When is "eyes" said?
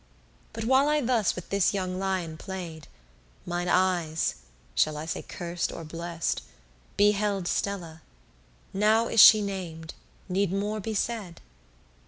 3.69-4.33